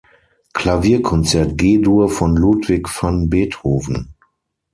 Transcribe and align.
Klavierkonzert 0.53 1.59
G-Dur 1.59 2.09
von 2.09 2.35
Ludwig 2.35 2.89
van 3.03 3.29
Beethoven. 3.29 4.15